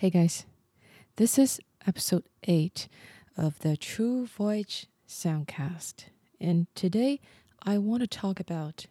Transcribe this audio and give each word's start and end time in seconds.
Hey 0.00 0.08
guys, 0.08 0.46
this 1.16 1.38
is 1.38 1.60
episode 1.86 2.24
8 2.44 2.88
of 3.36 3.58
the 3.58 3.76
True 3.76 4.24
Voyage 4.24 4.86
Soundcast, 5.06 6.04
and 6.40 6.68
today 6.74 7.20
I 7.62 7.76
want 7.76 8.00
to 8.00 8.06
talk 8.06 8.40
about 8.40 8.86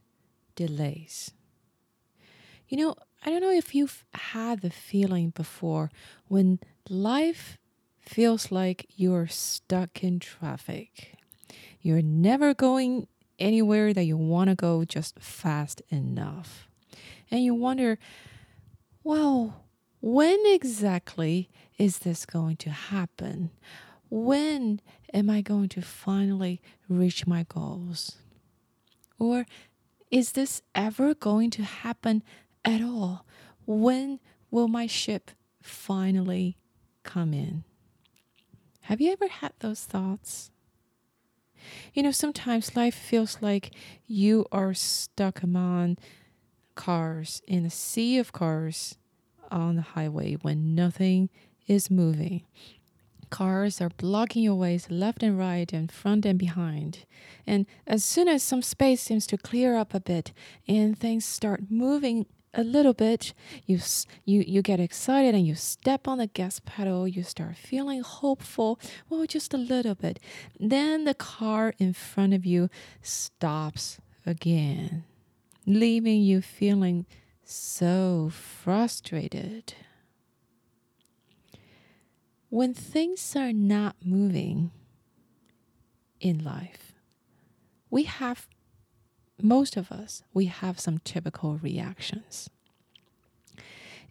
delays. 0.56 1.32
You 2.68 2.78
know, 2.78 2.96
I 3.26 3.32
don't 3.32 3.42
know 3.42 3.50
if 3.50 3.74
you've 3.74 4.06
had 4.14 4.62
the 4.62 4.70
feeling 4.70 5.32
before 5.32 5.90
when 6.28 6.60
life 6.88 7.58
feels 8.00 8.52
like 8.52 8.86
you're 8.96 9.26
stuck 9.26 10.04
in 10.04 10.20
traffic. 10.20 11.16
You're 11.82 12.04
never 12.04 12.54
going 12.54 13.08
anywhere 13.40 13.96
that 13.96 14.04
you 14.04 14.16
want 14.16 14.52
to 14.52 14.56
go 14.56 14.86
just 14.86 15.20
fast 15.20 15.82
enough. 15.90 16.68
And 17.32 17.44
you 17.44 17.56
wonder, 17.56 17.98
well, 19.04 19.64
when 20.02 20.40
exactly 20.46 21.50
is 21.78 22.00
this 22.00 22.26
going 22.26 22.58
to 22.58 22.70
happen? 22.70 23.52
When 24.10 24.82
am 25.14 25.30
I 25.30 25.42
going 25.42 25.70
to 25.70 25.82
finally 25.82 26.62
reach 26.88 27.28
my 27.28 27.46
goals? 27.48 28.18
Or 29.18 29.46
is 30.10 30.32
this 30.32 30.62
ever 30.74 31.14
going 31.14 31.52
to 31.52 31.64
happen 31.64 32.24
at 32.64 32.82
all? 32.82 33.26
When 33.66 34.20
will 34.50 34.68
my 34.68 34.88
ship 34.88 35.32
finally 35.62 36.58
come 37.04 37.34
in? 37.34 37.64
Have 38.82 39.02
you 39.02 39.12
ever 39.12 39.28
had 39.28 39.52
those 39.60 39.84
thoughts? 39.84 40.50
You 41.94 42.04
know, 42.04 42.12
sometimes 42.12 42.76
life 42.76 42.96
feels 42.96 43.38
like 43.42 43.72
you 44.08 44.46
are 44.52 44.74
stuck 44.74 45.44
among 45.44 45.98
cars 46.76 47.42
in 47.48 47.66
a 47.66 47.70
sea 47.70 48.18
of 48.18 48.32
cars 48.32 48.96
on 49.52 49.76
the 49.76 49.82
highway 49.82 50.36
when 50.36 50.76
nothing 50.76 51.30
is 51.68 51.92
moving. 51.92 52.44
Cars 53.30 53.80
are 53.80 53.90
blocking 53.90 54.44
your 54.44 54.56
ways 54.56 54.88
left 54.90 55.22
and 55.22 55.38
right 55.38 55.72
and 55.72 55.92
front 55.92 56.26
and 56.26 56.40
behind. 56.40 57.06
And 57.46 57.68
as 57.86 58.04
soon 58.04 58.28
as 58.28 58.42
some 58.42 58.64
space 58.64 59.02
seems 59.02 59.28
to 59.28 59.38
clear 59.38 59.76
up 59.76 59.94
a 59.94 60.00
bit 60.00 60.34
and 60.68 60.98
things 60.98 61.26
start 61.26 61.70
moving 61.70 62.26
a 62.54 62.64
little 62.64 62.94
bit, 62.94 63.34
you 63.66 63.80
you 64.26 64.44
you 64.48 64.62
get 64.64 64.80
excited 64.80 65.36
and 65.36 65.46
you 65.46 65.54
step 65.54 66.08
on 66.08 66.18
the 66.18 66.28
gas 66.28 66.60
pedal, 66.66 67.08
you 67.08 67.22
start 67.22 67.56
feeling 67.56 68.02
hopeful, 68.02 68.80
well 69.08 69.26
just 69.26 69.54
a 69.54 69.58
little 69.58 69.96
bit. 69.96 70.20
Then 70.60 71.06
the 71.06 71.14
car 71.14 71.74
in 71.78 71.94
front 71.94 72.34
of 72.34 72.46
you 72.46 72.70
stops 73.04 74.00
again, 74.26 75.04
leaving 75.68 76.22
you 76.22 76.42
feeling 76.42 77.06
so 77.50 78.30
frustrated. 78.32 79.74
When 82.50 82.74
things 82.74 83.36
are 83.36 83.54
not 83.54 83.96
moving 84.04 84.72
in 86.20 86.44
life, 86.44 86.94
we 87.90 88.04
have, 88.04 88.48
most 89.42 89.78
of 89.78 89.92
us, 89.92 90.24
we 90.34 90.46
have 90.46 90.80
some 90.80 91.00
typical 91.00 91.58
reactions. 91.58 92.50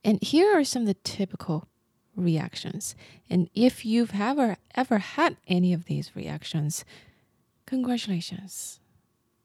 And 0.05 0.23
here 0.23 0.58
are 0.58 0.64
some 0.64 0.83
of 0.83 0.89
the 0.89 0.95
typical 0.95 1.69
reactions. 2.17 2.95
And 3.30 3.48
if 3.55 3.84
you've 3.84 4.14
ever 4.14 4.56
ever 4.75 4.98
had 4.98 5.36
any 5.47 5.73
of 5.73 5.84
these 5.84 6.14
reactions, 6.14 6.84
congratulations. 7.67 8.80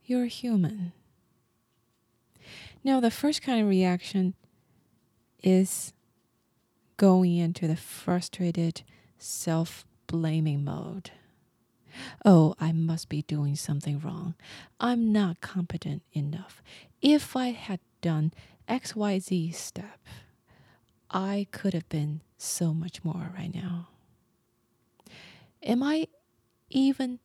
You're 0.04 0.26
human. 0.26 0.94
Now, 2.84 3.00
the 3.00 3.12
first 3.12 3.42
kind 3.42 3.62
of 3.62 3.68
reaction 3.68 4.34
is 5.42 5.94
going 6.98 7.38
into 7.38 7.68
the 7.68 7.76
frustrated, 7.76 8.84
self 9.18 9.86
blaming 10.08 10.64
mode. 10.64 11.12
Oh, 12.26 12.56
I 12.60 12.72
must 12.72 13.08
be 13.08 13.22
doing 13.22 13.56
something 13.56 14.00
wrong. 14.00 14.36
I'm 14.80 15.12
not 15.12 15.42
competent 15.42 16.02
enough. 16.12 16.62
If 17.02 17.36
I 17.36 17.50
had 17.52 17.80
done 18.02 18.34
XYZ 18.68 19.54
step, 19.54 20.00
I 21.10 21.48
could 21.52 21.74
have 21.74 21.88
been 21.90 22.22
so 22.38 22.74
much 22.74 23.04
more 23.04 23.32
right 23.38 23.54
now. 23.54 23.90
Am 25.62 25.84
I 25.84 26.08
even 26.70 27.20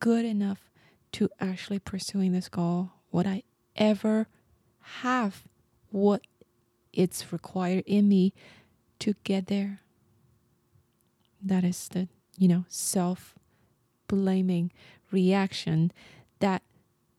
good 0.00 0.24
enough 0.24 0.70
to 1.12 1.28
actually 1.38 1.78
pursuing 1.78 2.32
this 2.32 2.48
goal? 2.48 2.92
Would 3.12 3.26
I 3.26 3.42
ever 3.76 4.28
have 5.00 5.44
what 5.90 6.22
it's 6.92 7.32
required 7.32 7.84
in 7.86 8.08
me 8.08 8.32
to 9.00 9.14
get 9.24 9.46
there. 9.46 9.80
That 11.42 11.64
is 11.64 11.88
the, 11.88 12.08
you 12.38 12.48
know, 12.48 12.64
self 12.68 13.34
blaming 14.08 14.72
reaction 15.10 15.92
that 16.40 16.62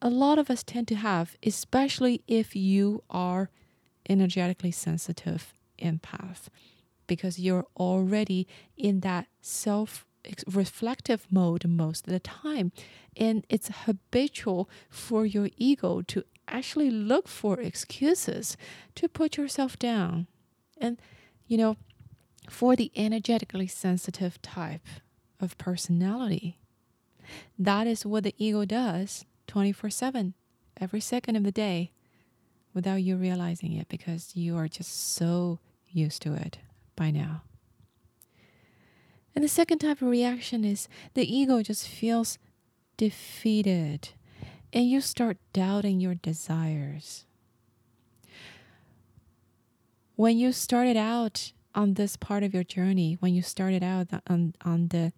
a 0.01 0.09
lot 0.09 0.37
of 0.37 0.49
us 0.49 0.63
tend 0.63 0.87
to 0.89 0.95
have, 0.95 1.35
especially 1.43 2.21
if 2.27 2.55
you 2.55 3.03
are 3.09 3.49
energetically 4.07 4.71
sensitive 4.71 5.53
empath, 5.81 6.47
because 7.07 7.39
you're 7.39 7.65
already 7.77 8.47
in 8.77 8.99
that 9.01 9.27
self 9.41 10.05
reflective 10.47 11.27
mode 11.31 11.67
most 11.67 12.07
of 12.07 12.13
the 12.13 12.19
time. 12.19 12.71
And 13.15 13.45
it's 13.49 13.69
habitual 13.85 14.69
for 14.89 15.25
your 15.25 15.49
ego 15.57 16.01
to 16.01 16.23
actually 16.47 16.89
look 16.89 17.27
for 17.27 17.59
excuses 17.59 18.57
to 18.95 19.07
put 19.07 19.37
yourself 19.37 19.77
down. 19.77 20.27
And, 20.79 20.99
you 21.47 21.57
know, 21.57 21.77
for 22.49 22.75
the 22.75 22.91
energetically 22.95 23.67
sensitive 23.67 24.41
type 24.41 24.85
of 25.39 25.57
personality, 25.57 26.59
that 27.57 27.87
is 27.87 28.05
what 28.05 28.23
the 28.23 28.35
ego 28.37 28.65
does 28.65 29.25
24 29.47 29.89
7, 29.89 30.33
every 30.79 30.99
second 30.99 31.35
of 31.35 31.43
the 31.43 31.51
day, 31.51 31.91
without 32.73 33.01
you 33.01 33.15
realizing 33.15 33.73
it 33.73 33.87
because 33.87 34.35
you 34.35 34.57
are 34.57 34.67
just 34.67 35.13
so 35.15 35.59
used 35.87 36.21
to 36.23 36.33
it 36.33 36.59
by 36.95 37.09
now. 37.11 37.41
And 39.33 39.43
the 39.43 39.49
second 39.49 39.79
type 39.79 40.01
of 40.01 40.07
reaction 40.07 40.63
is 40.63 40.87
the 41.13 41.35
ego 41.35 41.61
just 41.61 41.87
feels 41.87 42.37
defeated 42.97 44.09
and 44.75 44.89
you 44.89 44.99
start 44.99 45.37
doubting 45.53 46.01
your 46.01 46.15
desires. 46.15 47.25
When 50.17 50.37
you 50.37 50.51
started 50.51 50.97
out 50.97 51.53
on 51.73 51.93
this 51.93 52.17
part 52.17 52.43
of 52.43 52.53
your 52.53 52.63
journey, 52.65 53.17
when 53.21 53.33
you 53.33 53.41
started 53.41 53.83
out 53.83 54.07
on, 54.27 54.53
on 54.63 54.89
the 54.89 55.13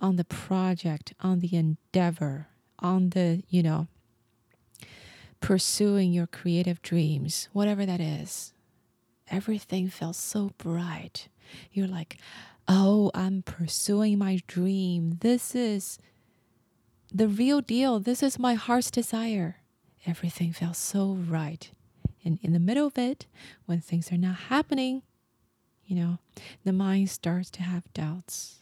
on 0.00 0.16
the 0.16 0.24
project, 0.24 1.12
on 1.20 1.40
the 1.40 1.56
endeavor, 1.56 2.46
on 2.78 3.10
the, 3.10 3.42
you 3.48 3.62
know, 3.64 3.88
pursuing 5.40 6.12
your 6.12 6.28
creative 6.28 6.80
dreams, 6.82 7.48
whatever 7.52 7.84
that 7.84 8.00
is, 8.00 8.52
everything 9.28 9.88
felt 9.88 10.14
so 10.14 10.52
bright. 10.56 11.26
You're 11.72 11.88
like, 11.88 12.18
oh, 12.68 13.10
I'm 13.12 13.42
pursuing 13.42 14.18
my 14.18 14.40
dream. 14.46 15.18
This 15.20 15.52
is 15.54 15.98
the 17.12 17.28
real 17.28 17.60
deal. 17.60 18.00
This 18.00 18.22
is 18.22 18.38
my 18.38 18.54
heart's 18.54 18.90
desire. 18.90 19.56
Everything 20.06 20.52
felt 20.52 20.76
so 20.76 21.12
right. 21.12 21.70
And 22.24 22.38
in 22.42 22.52
the 22.52 22.58
middle 22.58 22.86
of 22.86 22.98
it, 22.98 23.26
when 23.66 23.80
things 23.80 24.12
are 24.12 24.18
not 24.18 24.36
happening, 24.36 25.02
you 25.86 25.96
know, 25.96 26.18
the 26.64 26.72
mind 26.72 27.10
starts 27.10 27.50
to 27.52 27.62
have 27.62 27.92
doubts. 27.94 28.60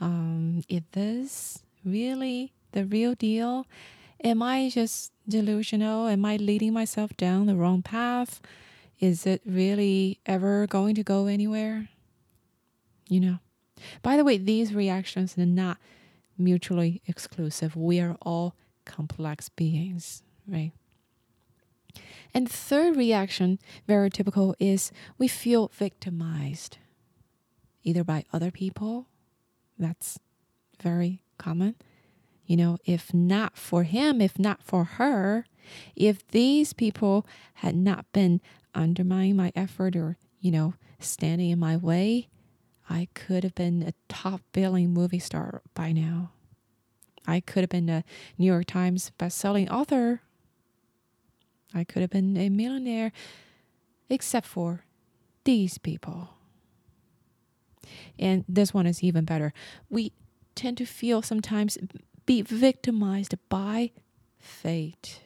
Um, 0.00 0.62
is 0.68 0.82
this 0.92 1.62
really 1.84 2.52
the 2.72 2.84
real 2.84 3.14
deal? 3.14 3.66
Am 4.22 4.42
I 4.42 4.68
just 4.68 5.12
delusional? 5.28 6.08
Am 6.08 6.24
I 6.24 6.36
leading 6.36 6.72
myself 6.72 7.16
down 7.16 7.46
the 7.46 7.56
wrong 7.56 7.82
path? 7.82 8.40
Is 9.00 9.26
it 9.26 9.42
really 9.46 10.18
ever 10.26 10.66
going 10.66 10.94
to 10.96 11.02
go 11.02 11.26
anywhere? 11.26 11.88
You 13.08 13.20
know. 13.20 13.38
By 14.02 14.16
the 14.16 14.24
way, 14.24 14.38
these 14.38 14.74
reactions 14.74 15.38
are 15.38 15.46
not 15.46 15.78
mutually 16.38 17.02
exclusive. 17.06 17.76
We 17.76 18.00
are 18.00 18.16
all 18.22 18.54
complex 18.84 19.48
beings, 19.48 20.22
right? 20.46 20.72
And 22.32 22.48
third 22.48 22.96
reaction, 22.96 23.58
very 23.86 24.10
typical, 24.10 24.54
is 24.58 24.92
we 25.16 25.28
feel 25.28 25.70
victimized, 25.74 26.78
either 27.82 28.04
by 28.04 28.24
other 28.32 28.50
people, 28.50 29.08
that's 29.78 30.18
very 30.82 31.22
common. 31.38 31.74
You 32.46 32.56
know, 32.56 32.78
if 32.84 33.12
not 33.12 33.56
for 33.56 33.82
him, 33.82 34.20
if 34.20 34.38
not 34.38 34.62
for 34.62 34.84
her, 34.84 35.44
if 35.94 36.26
these 36.28 36.72
people 36.72 37.26
had 37.54 37.76
not 37.76 38.10
been 38.12 38.40
undermining 38.74 39.36
my 39.36 39.52
effort 39.54 39.96
or, 39.96 40.16
you 40.40 40.50
know, 40.50 40.74
standing 40.98 41.50
in 41.50 41.58
my 41.58 41.76
way, 41.76 42.28
I 42.88 43.08
could 43.14 43.44
have 43.44 43.54
been 43.54 43.82
a 43.82 43.92
top 44.08 44.40
billing 44.52 44.92
movie 44.92 45.18
star 45.18 45.62
by 45.74 45.92
now. 45.92 46.30
I 47.26 47.40
could 47.40 47.60
have 47.62 47.70
been 47.70 47.90
a 47.90 48.04
New 48.38 48.46
York 48.46 48.66
Times 48.66 49.12
best-selling 49.18 49.68
author. 49.68 50.22
I 51.74 51.84
could 51.84 52.00
have 52.00 52.10
been 52.10 52.36
a 52.36 52.48
millionaire, 52.48 53.12
except 54.08 54.46
for 54.46 54.84
these 55.44 55.76
people. 55.76 56.30
And 58.18 58.44
this 58.48 58.72
one 58.72 58.86
is 58.86 59.02
even 59.02 59.24
better. 59.24 59.52
We 59.90 60.12
tend 60.54 60.78
to 60.78 60.86
feel 60.86 61.20
sometimes 61.20 61.76
be 62.24 62.42
victimized 62.42 63.34
by 63.48 63.92
fate. 64.38 65.20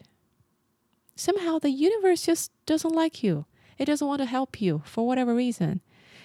Somehow 1.14 1.58
the 1.58 1.70
universe 1.70 2.26
just 2.26 2.50
doesn't 2.66 2.94
like 2.94 3.22
you. 3.22 3.46
It 3.78 3.84
doesn't 3.84 4.06
want 4.06 4.20
to 4.20 4.26
help 4.26 4.60
you 4.60 4.82
for 4.84 5.06
whatever 5.06 5.34
reason. 5.34 5.80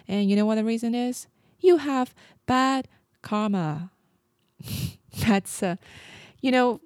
And 0.08 0.30
you 0.30 0.36
know 0.36 0.46
what 0.46 0.56
the 0.56 0.64
reason 0.64 0.96
is? 0.96 1.28
You 1.60 1.78
have 1.78 2.14
bad 2.46 2.88
karma. 3.22 3.92
That's, 5.20 5.62
uh, 5.62 5.76
you 6.42 6.52
know, 6.52 6.82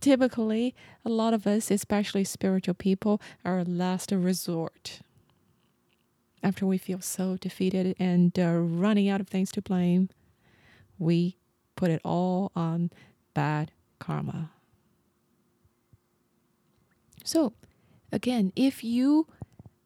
typically 0.00 0.74
a 1.04 1.08
lot 1.08 1.34
of 1.34 1.46
us, 1.46 1.70
especially 1.70 2.24
spiritual 2.24 2.74
people, 2.74 3.20
are 3.44 3.58
a 3.58 3.64
last 3.64 4.12
resort. 4.12 5.00
After 6.42 6.66
we 6.66 6.78
feel 6.78 7.00
so 7.00 7.36
defeated 7.36 7.94
and 7.98 8.36
uh, 8.38 8.52
running 8.58 9.08
out 9.08 9.20
of 9.20 9.28
things 9.28 9.52
to 9.52 9.62
blame, 9.62 10.08
we 10.98 11.36
put 11.76 11.90
it 11.90 12.00
all 12.04 12.50
on 12.54 12.90
bad 13.34 13.70
karma. 13.98 14.50
So, 17.24 17.52
again, 18.10 18.52
if 18.56 18.82
you 18.82 19.28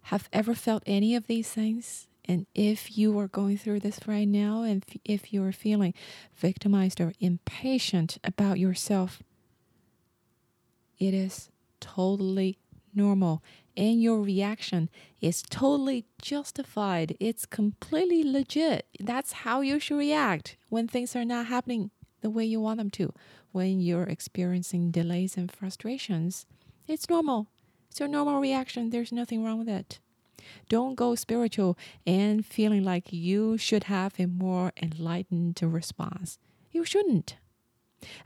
have 0.04 0.28
ever 0.32 0.54
felt 0.54 0.82
any 0.86 1.14
of 1.14 1.26
these 1.26 1.50
things, 1.50 2.06
and 2.28 2.46
if 2.54 2.96
you 2.96 3.18
are 3.18 3.28
going 3.28 3.56
through 3.56 3.80
this 3.80 4.00
right 4.06 4.26
now, 4.26 4.62
and 4.62 4.84
if 5.04 5.32
you're 5.32 5.52
feeling 5.52 5.94
victimized 6.34 7.00
or 7.00 7.12
impatient 7.20 8.18
about 8.24 8.58
yourself, 8.58 9.22
it 10.98 11.14
is 11.14 11.50
totally 11.80 12.58
normal. 12.94 13.42
And 13.76 14.02
your 14.02 14.22
reaction 14.22 14.88
is 15.20 15.42
totally 15.42 16.06
justified. 16.20 17.16
It's 17.20 17.44
completely 17.44 18.24
legit. 18.24 18.86
That's 18.98 19.32
how 19.32 19.60
you 19.60 19.78
should 19.78 19.98
react 19.98 20.56
when 20.70 20.88
things 20.88 21.14
are 21.14 21.24
not 21.24 21.46
happening 21.46 21.90
the 22.22 22.30
way 22.30 22.44
you 22.44 22.60
want 22.60 22.78
them 22.78 22.90
to. 22.90 23.12
When 23.52 23.80
you're 23.80 24.04
experiencing 24.04 24.90
delays 24.90 25.36
and 25.36 25.52
frustrations, 25.52 26.46
it's 26.88 27.08
normal. 27.08 27.48
It's 27.90 28.00
your 28.00 28.08
normal 28.08 28.40
reaction. 28.40 28.90
There's 28.90 29.12
nothing 29.12 29.44
wrong 29.44 29.58
with 29.58 29.68
it. 29.68 30.00
Don't 30.68 30.94
go 30.94 31.14
spiritual 31.14 31.78
and 32.06 32.44
feeling 32.44 32.84
like 32.84 33.12
you 33.12 33.56
should 33.58 33.84
have 33.84 34.14
a 34.18 34.26
more 34.26 34.72
enlightened 34.80 35.60
response. 35.62 36.38
You 36.70 36.84
shouldn't. 36.84 37.36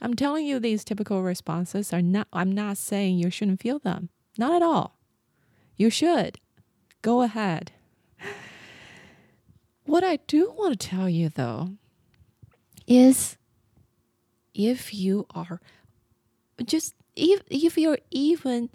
I'm 0.00 0.14
telling 0.14 0.46
you 0.46 0.58
these 0.58 0.84
typical 0.84 1.22
responses 1.22 1.92
are 1.92 2.02
not 2.02 2.28
I'm 2.32 2.52
not 2.52 2.76
saying 2.76 3.18
you 3.18 3.30
shouldn't 3.30 3.62
feel 3.62 3.78
them. 3.78 4.08
Not 4.38 4.54
at 4.54 4.62
all. 4.62 4.98
You 5.76 5.90
should. 5.90 6.38
Go 7.02 7.22
ahead. 7.22 7.72
What 9.86 10.04
I 10.04 10.16
do 10.26 10.52
want 10.56 10.78
to 10.78 10.88
tell 10.88 11.08
you 11.08 11.28
though 11.28 11.70
is 12.86 13.36
if 14.54 14.92
you 14.92 15.26
are 15.34 15.60
just 16.64 16.94
if 17.16 17.42
if 17.48 17.78
you're 17.78 17.98
even 18.10 18.70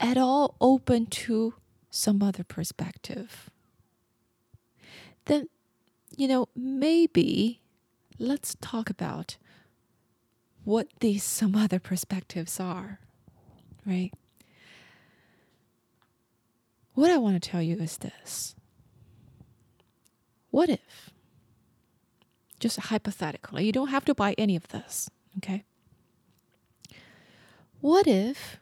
at 0.00 0.16
all 0.16 0.56
open 0.60 1.06
to 1.06 1.54
some 1.98 2.22
other 2.22 2.44
perspective, 2.44 3.50
then, 5.24 5.48
you 6.16 6.28
know, 6.28 6.48
maybe 6.54 7.60
let's 8.20 8.56
talk 8.60 8.88
about 8.88 9.36
what 10.64 10.86
these 11.00 11.24
some 11.38 11.56
other 11.56 11.80
perspectives 11.80 12.60
are, 12.60 13.00
right? 13.84 14.12
What 16.94 17.10
I 17.10 17.18
want 17.18 17.40
to 17.40 17.50
tell 17.50 17.62
you 17.62 17.76
is 17.76 17.98
this 17.98 18.54
What 20.50 20.68
if, 20.68 21.10
just 22.60 22.78
hypothetically, 22.78 23.66
you 23.66 23.72
don't 23.72 23.88
have 23.88 24.04
to 24.04 24.14
buy 24.14 24.34
any 24.38 24.54
of 24.54 24.68
this, 24.68 25.10
okay? 25.38 25.64
What 27.80 28.06
if 28.06 28.58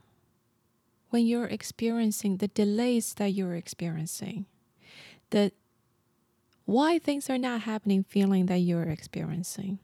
when 1.16 1.26
you're 1.26 1.46
experiencing 1.46 2.36
the 2.36 2.48
delays 2.48 3.14
that 3.14 3.32
you're 3.32 3.54
experiencing, 3.54 4.44
the 5.30 5.50
why 6.66 6.98
things 6.98 7.30
are 7.30 7.38
not 7.38 7.62
happening 7.62 8.04
feeling 8.04 8.44
that 8.44 8.58
you're 8.58 8.82
experiencing. 8.82 9.78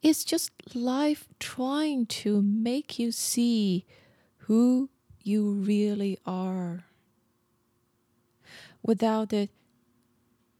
It's 0.00 0.24
just 0.24 0.50
life 0.74 1.28
trying 1.38 2.06
to 2.22 2.40
make 2.40 2.98
you 2.98 3.12
see 3.12 3.84
who 4.48 4.88
you 5.22 5.50
really 5.50 6.18
are 6.24 6.86
without 8.82 9.28
the 9.28 9.50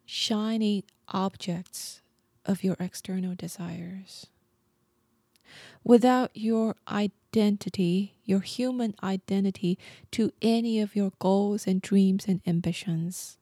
shiny 0.04 0.84
objects 1.08 2.02
of 2.44 2.62
your 2.62 2.76
external 2.78 3.34
desires 3.34 4.26
without 5.84 6.30
your 6.34 6.76
identity, 6.88 8.14
your 8.24 8.40
human 8.40 8.94
identity, 9.02 9.78
to 10.10 10.32
any 10.40 10.80
of 10.80 10.96
your 10.96 11.12
goals 11.18 11.66
and 11.66 11.82
dreams 11.82 12.26
and 12.26 12.40
ambitions. 12.46 13.38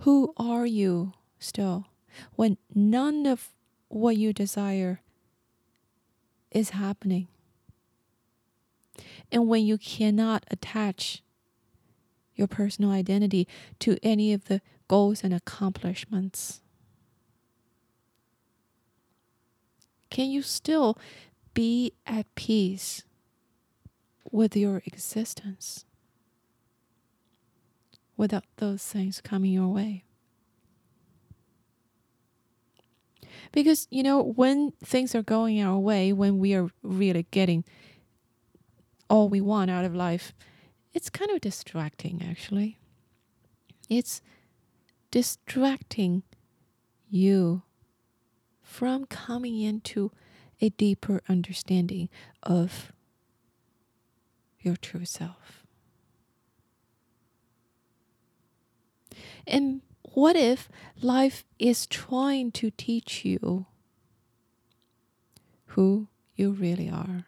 Who 0.00 0.34
are 0.36 0.66
you 0.66 1.12
still 1.38 1.86
when 2.36 2.58
none 2.74 3.26
of 3.26 3.50
what 3.88 4.16
you 4.16 4.32
desire 4.32 5.00
is 6.50 6.70
happening? 6.70 7.28
And 9.32 9.48
when 9.48 9.64
you 9.64 9.78
cannot 9.78 10.44
attach 10.50 11.22
your 12.34 12.46
personal 12.46 12.90
identity 12.90 13.46
to 13.80 13.96
any 14.02 14.32
of 14.32 14.46
the 14.46 14.60
goals 14.88 15.22
and 15.22 15.32
accomplishments. 15.32 16.60
Can 20.14 20.30
you 20.30 20.42
still 20.42 20.96
be 21.54 21.92
at 22.06 22.32
peace 22.36 23.02
with 24.30 24.56
your 24.56 24.80
existence 24.86 25.84
without 28.16 28.44
those 28.58 28.84
things 28.84 29.20
coming 29.20 29.50
your 29.50 29.66
way? 29.66 30.04
Because, 33.50 33.88
you 33.90 34.04
know, 34.04 34.22
when 34.22 34.70
things 34.84 35.16
are 35.16 35.22
going 35.22 35.60
our 35.60 35.80
way, 35.80 36.12
when 36.12 36.38
we 36.38 36.54
are 36.54 36.68
really 36.84 37.26
getting 37.32 37.64
all 39.10 39.28
we 39.28 39.40
want 39.40 39.68
out 39.68 39.84
of 39.84 39.96
life, 39.96 40.32
it's 40.92 41.10
kind 41.10 41.32
of 41.32 41.40
distracting, 41.40 42.24
actually. 42.24 42.78
It's 43.88 44.22
distracting 45.10 46.22
you 47.10 47.64
from 48.64 49.04
coming 49.04 49.60
into 49.60 50.10
a 50.60 50.70
deeper 50.70 51.20
understanding 51.28 52.08
of 52.42 52.92
your 54.60 54.76
true 54.76 55.04
self. 55.04 55.64
And 59.46 59.82
what 60.14 60.36
if 60.36 60.68
life 61.00 61.44
is 61.58 61.86
trying 61.86 62.50
to 62.52 62.70
teach 62.70 63.24
you 63.24 63.66
who 65.66 66.08
you 66.34 66.50
really 66.50 66.88
are? 66.88 67.26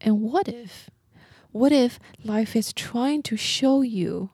And 0.00 0.22
what 0.22 0.48
if, 0.48 0.88
what 1.52 1.72
if 1.72 2.00
life 2.24 2.56
is 2.56 2.72
trying 2.72 3.22
to 3.24 3.36
show 3.36 3.82
you 3.82 4.30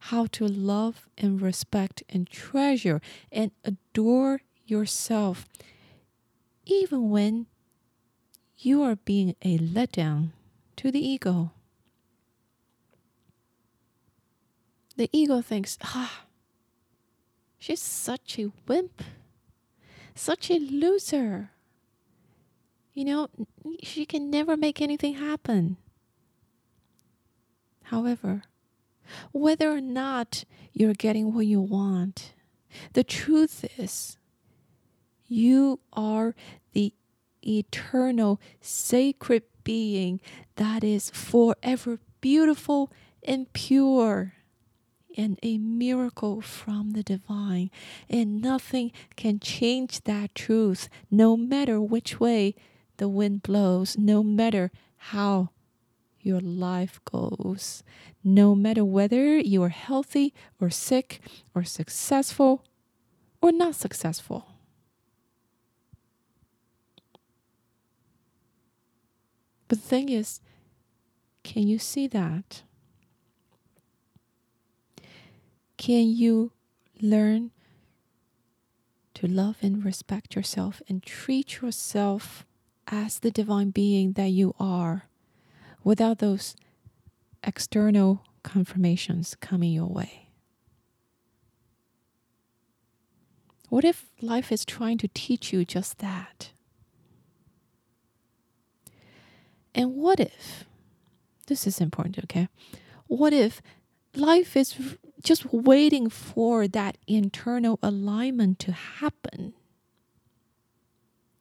how 0.00 0.26
to 0.26 0.46
love 0.46 1.08
and 1.18 1.40
respect 1.40 2.02
and 2.08 2.28
treasure 2.28 3.00
and 3.32 3.50
adore 3.64 4.42
yourself, 4.66 5.46
even 6.66 7.10
when 7.10 7.46
you 8.56 8.82
are 8.82 8.96
being 8.96 9.34
a 9.42 9.58
letdown 9.58 10.30
to 10.76 10.90
the 10.90 11.00
ego. 11.00 11.52
The 14.96 15.08
ego 15.12 15.40
thinks, 15.40 15.78
ah, 15.82 16.24
she's 17.58 17.80
such 17.80 18.38
a 18.38 18.50
wimp, 18.66 19.02
such 20.14 20.50
a 20.50 20.58
loser. 20.58 21.50
You 22.94 23.04
know, 23.04 23.28
she 23.82 24.04
can 24.04 24.28
never 24.28 24.56
make 24.56 24.80
anything 24.80 25.14
happen. 25.14 25.76
However, 27.84 28.42
whether 29.32 29.70
or 29.70 29.80
not 29.80 30.44
you're 30.72 30.94
getting 30.94 31.34
what 31.34 31.46
you 31.46 31.60
want. 31.60 32.34
The 32.92 33.04
truth 33.04 33.64
is, 33.78 34.16
you 35.26 35.80
are 35.92 36.34
the 36.72 36.92
eternal, 37.42 38.40
sacred 38.60 39.42
being 39.64 40.20
that 40.56 40.82
is 40.82 41.10
forever 41.10 41.98
beautiful 42.20 42.90
and 43.22 43.52
pure 43.52 44.34
and 45.16 45.38
a 45.42 45.58
miracle 45.58 46.40
from 46.40 46.92
the 46.92 47.02
divine. 47.02 47.70
And 48.08 48.40
nothing 48.40 48.92
can 49.16 49.40
change 49.40 50.02
that 50.02 50.34
truth, 50.34 50.88
no 51.10 51.36
matter 51.36 51.80
which 51.80 52.20
way 52.20 52.54
the 52.98 53.08
wind 53.08 53.42
blows, 53.42 53.98
no 53.98 54.22
matter 54.22 54.70
how 54.96 55.50
your 56.20 56.40
life 56.40 57.00
goes, 57.04 57.82
no 58.22 58.54
matter 58.54 58.84
whether 58.84 59.38
you 59.38 59.62
are 59.62 59.68
healthy 59.68 60.34
or 60.60 60.70
sick 60.70 61.20
or 61.54 61.64
successful 61.64 62.64
or 63.40 63.52
not 63.52 63.74
successful. 63.74 64.46
But 69.68 69.80
the 69.80 69.86
thing 69.86 70.08
is, 70.08 70.40
can 71.44 71.68
you 71.68 71.78
see 71.78 72.06
that? 72.08 72.62
Can 75.76 76.08
you 76.08 76.52
learn 77.00 77.50
to 79.14 79.26
love 79.26 79.56
and 79.62 79.84
respect 79.84 80.34
yourself 80.34 80.80
and 80.88 81.02
treat 81.02 81.60
yourself 81.60 82.46
as 82.86 83.18
the 83.18 83.30
divine 83.30 83.70
being 83.70 84.12
that 84.12 84.28
you 84.30 84.54
are 84.58 85.07
without 85.84 86.18
those 86.18 86.56
external 87.44 88.24
confirmations 88.42 89.36
coming 89.40 89.72
your 89.72 89.86
way? 89.86 90.28
What 93.68 93.84
if 93.84 94.06
life 94.20 94.50
is 94.50 94.64
trying 94.64 94.98
to 94.98 95.08
teach 95.08 95.52
you 95.52 95.64
just 95.64 95.98
that? 95.98 96.52
And 99.74 99.94
what 99.94 100.18
if, 100.18 100.64
this 101.46 101.66
is 101.66 101.80
important, 101.80 102.18
okay? 102.24 102.48
What 103.06 103.32
if 103.32 103.60
life 104.14 104.56
is 104.56 104.96
just 105.22 105.52
waiting 105.52 106.08
for 106.08 106.66
that 106.66 106.96
internal 107.06 107.78
alignment 107.82 108.58
to 108.60 108.72
happen 108.72 109.52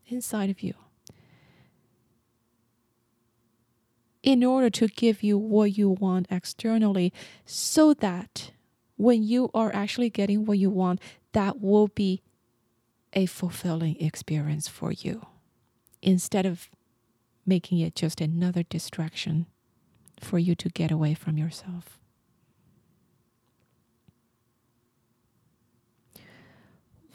inside 0.08 0.50
of 0.50 0.62
you 0.62 0.74
in 4.28 4.44
order 4.44 4.70
to 4.70 4.90
give 4.90 5.24
you 5.24 5.38
what 5.38 5.78
you 5.78 5.90
want 5.90 6.28
externally 6.30 7.14
so 7.46 7.94
that 7.94 8.52
when 8.98 9.24
you 9.24 9.50
are 9.54 9.74
actually 9.74 10.10
getting 10.10 10.46
what 10.46 10.58
you 10.58 10.70
want 10.70 11.00
that 11.32 11.62
will 11.62 11.88
be 11.88 12.22
a 13.14 13.26
fulfilling 13.26 13.96
experience 14.02 14.68
for 14.68 14.92
you 14.92 15.26
instead 16.02 16.46
of 16.46 16.70
making 17.46 17.80
it 17.80 17.96
just 17.96 18.20
another 18.20 18.64
distraction 18.64 19.46
for 20.20 20.38
you 20.38 20.56
to 20.56 20.68
get 20.68 20.92
away 20.92 21.14
from 21.14 21.38
yourself 21.38 21.98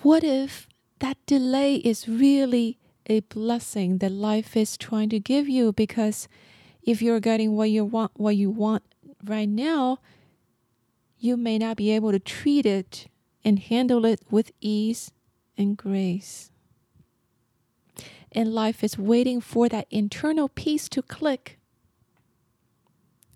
What 0.01 0.25
if 0.25 0.67
that 0.99 1.17
delay 1.27 1.77
is 1.77 2.09
really 2.09 2.79
a 3.07 3.21
blessing 3.21 3.99
that 3.99 4.11
life 4.11 4.57
is 4.57 4.77
trying 4.77 5.11
to 5.11 5.21
give 5.21 5.49
you? 5.49 5.73
Because 5.73 6.27
if 6.83 7.01
you're 7.01 7.21
getting 7.21 7.57
what 7.57 7.71
you 7.71 7.85
want, 7.85 8.13
what 8.15 8.37
you 8.37 8.51
want 8.51 8.83
right 9.25 9.49
now, 9.49 9.99
you 11.19 11.37
may 11.37 11.59
not 11.59 11.77
be 11.77 11.91
able 11.93 12.11
to 12.11 12.19
treat 12.19 12.67
it 12.67 13.07
and 13.45 13.59
handle 13.59 14.05
it 14.05 14.21
with 14.31 14.51
ease 14.61 15.13
and 15.57 15.77
grace. 15.77 16.51
And 18.33 18.53
life 18.53 18.83
is 18.83 18.99
waiting 18.99 19.41
for 19.41 19.69
that 19.69 19.87
internal 19.91 20.49
peace 20.49 20.89
to 20.89 21.03
click, 21.03 21.59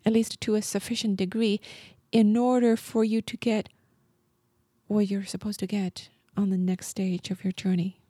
at 0.05 0.13
least 0.13 0.41
to 0.41 0.55
a 0.55 0.63
sufficient 0.63 1.17
degree, 1.17 1.61
in 2.11 2.37
order 2.37 2.77
for 2.77 3.05
you 3.05 3.21
to 3.23 3.37
get 3.37 3.69
what 4.87 5.11
you're 5.11 5.25
supposed 5.25 5.61
to 5.61 5.67
get 5.67 6.09
on 6.37 6.51
the 6.51 6.59
next 6.59 6.89
stage 6.89 7.31
of 7.31 7.45
your 7.45 7.53
journey. 7.53 8.01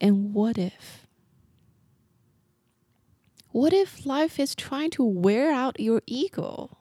And 0.00 0.34
what 0.34 0.58
if? 0.58 1.06
What 3.50 3.72
if 3.72 4.04
life 4.04 4.38
is 4.38 4.54
trying 4.54 4.90
to 4.90 5.04
wear 5.04 5.50
out 5.50 5.80
your 5.80 6.02
ego? 6.06 6.76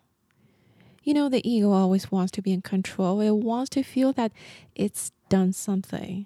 You 1.04 1.14
know, 1.14 1.30
the 1.30 1.48
ego 1.50 1.72
always 1.72 2.12
wants 2.12 2.32
to 2.32 2.42
be 2.42 2.52
in 2.52 2.62
control. 2.62 3.22
It 3.22 3.32
wants 3.32 3.70
to 3.72 3.84
feel 3.84 4.12
that 4.14 4.32
it's 4.76 5.12
done 5.30 5.54
something. 5.54 6.26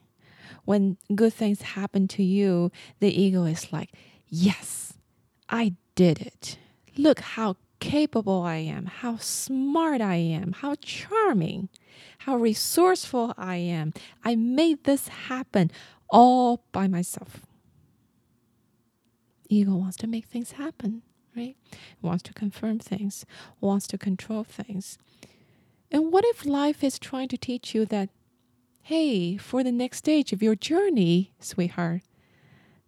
When 0.66 0.98
good 1.14 1.34
things 1.34 1.62
happen 1.62 2.08
to 2.10 2.24
you, 2.24 2.72
the 3.00 3.10
ego 3.10 3.44
is 3.44 3.72
like, 3.72 3.92
Yes, 4.28 4.94
I 5.50 5.76
did 5.96 6.22
it. 6.22 6.58
Look 6.98 7.20
how 7.20 7.58
capable 7.80 8.44
I 8.44 8.58
am, 8.58 8.86
how 8.86 9.18
smart 9.18 10.02
I 10.02 10.16
am, 10.16 10.54
how 10.54 10.76
charming, 10.82 11.70
how 12.20 12.38
resourceful 12.38 13.34
I 13.38 13.56
am. 13.58 13.94
I 14.24 14.36
made 14.36 14.84
this 14.84 15.08
happen 15.08 15.72
all 16.10 16.64
by 16.72 16.88
myself. 16.88 17.46
Ego 19.50 19.76
wants 19.76 19.98
to 19.98 20.08
make 20.08 20.26
things 20.26 20.54
happen, 20.54 21.02
right? 21.36 21.56
Wants 22.02 22.24
to 22.24 22.34
confirm 22.34 22.80
things, 22.80 23.26
wants 23.60 23.88
to 23.88 23.98
control 23.98 24.44
things. 24.44 24.98
And 25.92 26.12
what 26.12 26.24
if 26.26 26.46
life 26.46 26.84
is 26.84 27.00
trying 27.00 27.30
to 27.30 27.38
teach 27.38 27.74
you 27.74 27.86
that, 27.86 28.10
hey, 28.84 29.38
for 29.38 29.64
the 29.64 29.72
next 29.72 29.98
stage 29.98 30.32
of 30.32 30.44
your 30.44 30.56
journey, 30.56 31.34
sweetheart, 31.40 32.04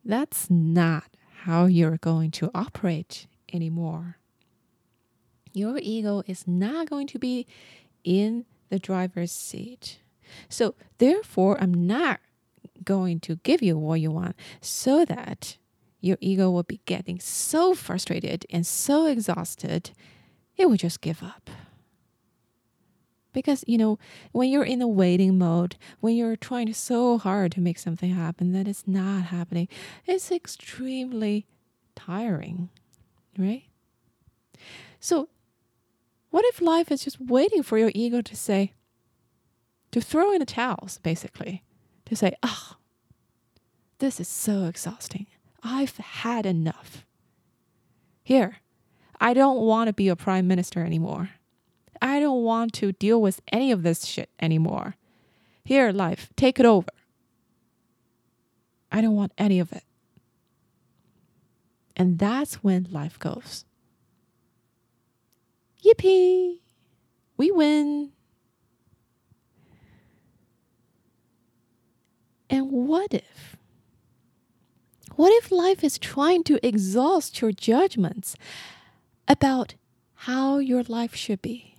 that's 0.06 0.50
not 0.50 1.06
how 1.46 1.66
you're 1.66 1.98
going 1.98 2.30
to 2.32 2.52
operate 2.54 3.26
anymore 3.52 4.18
your 5.54 5.78
ego 5.82 6.24
is 6.28 6.48
not 6.48 6.90
going 6.90 7.08
to 7.08 7.20
be 7.20 7.48
in 8.04 8.46
the 8.70 8.80
driver's 8.80 9.32
seat. 9.32 10.00
So, 10.48 10.76
therefore, 10.98 11.62
I'm 11.62 11.74
not 11.74 12.20
going 12.84 13.20
to 13.22 13.38
give 13.38 13.62
you 13.62 13.78
what 13.78 14.02
you 14.02 14.12
want 14.12 14.36
so 14.62 15.06
that 15.06 15.58
your 16.00 16.18
ego 16.20 16.50
will 16.50 16.64
be 16.64 16.82
getting 16.86 17.20
so 17.20 17.74
frustrated 17.74 18.46
and 18.50 18.66
so 18.66 19.06
exhausted, 19.06 19.92
it 20.58 20.70
will 20.70 20.78
just 20.78 21.02
give 21.02 21.22
up. 21.22 21.50
Because, 23.34 23.64
you 23.66 23.78
know, 23.78 23.98
when 24.34 24.50
you're 24.50 24.64
in 24.64 24.80
the 24.80 24.88
waiting 24.88 25.38
mode, 25.38 25.78
when 26.02 26.16
you're 26.16 26.36
trying 26.36 26.74
so 26.74 27.18
hard 27.18 27.54
to 27.54 27.62
make 27.62 27.80
something 27.80 28.14
happen 28.14 28.52
that 28.52 28.68
is 28.68 28.84
not 28.86 29.26
happening, 29.26 29.70
it's 30.06 30.32
extremely 30.32 31.46
tiring, 31.96 32.70
right? 33.38 33.64
So 35.00 35.30
what 36.32 36.46
if 36.46 36.62
life 36.62 36.92
is 36.92 37.04
just 37.04 37.22
waiting 37.22 37.64
for 37.64 37.78
your 37.78 37.92
ego 37.94 38.22
to 38.22 38.36
say, 38.36 38.74
to 39.92 40.02
throw 40.02 40.32
in 40.32 40.40
the 40.40 40.46
towels, 40.46 41.00
basically, 41.04 41.64
to 42.12 42.16
say, 42.18 42.36
oh, 42.44 42.76
this 44.00 44.20
is 44.20 44.28
so 44.28 44.66
exhausting. 44.66 45.28
I've 45.64 45.96
had 45.96 46.46
enough. 46.46 47.06
Here, 48.22 48.58
I 49.22 49.34
don't 49.34 49.62
want 49.62 49.88
to 49.88 49.94
be 49.94 50.10
a 50.10 50.18
prime 50.18 50.46
minister 50.46 50.84
anymore. 50.84 51.30
I 52.02 52.20
don't 52.20 52.44
want 52.44 52.74
to 52.74 52.92
deal 52.92 53.22
with 53.22 53.40
any 53.48 53.72
of 53.72 53.84
this 53.84 54.06
shit 54.06 54.30
anymore. 54.42 54.98
Here, 55.64 55.94
life, 55.94 56.30
take 56.36 56.60
it 56.60 56.66
over. 56.66 56.90
I 58.92 59.00
don't 59.00 59.16
want 59.16 59.32
any 59.38 59.62
of 59.62 59.72
it. 59.72 59.86
And 61.96 62.20
that's 62.20 62.56
when 62.56 62.90
life 62.92 63.18
goes. 63.20 63.64
Yippee! 65.82 66.60
We 67.38 67.52
win. 67.52 68.12
And 72.52 72.70
what 72.70 73.14
if? 73.14 73.56
What 75.16 75.32
if 75.42 75.52
life 75.52 75.84
is 75.84 75.98
trying 75.98 76.44
to 76.44 76.66
exhaust 76.66 77.42
your 77.42 77.54
judgments 77.54 78.36
about 79.28 79.76
how 80.14 80.58
your 80.58 80.84
life 80.84 81.16
should 81.16 81.42
be? 81.42 81.78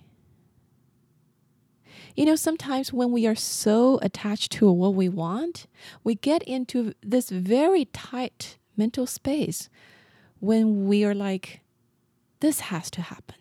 You 2.15 2.25
know, 2.25 2.35
sometimes 2.35 2.91
when 2.91 3.11
we 3.11 3.27
are 3.27 3.35
so 3.35 3.99
attached 4.01 4.51
to 4.53 4.71
what 4.71 4.95
we 4.95 5.09
want, 5.09 5.67
we 6.03 6.15
get 6.15 6.41
into 6.43 6.93
this 7.01 7.29
very 7.29 7.85
tight 7.85 8.57
mental 8.75 9.05
space 9.05 9.69
when 10.39 10.87
we 10.87 11.03
are 11.03 11.15
like, 11.15 11.61
this 12.39 12.61
has 12.61 12.89
to 12.91 13.01
happen. 13.01 13.35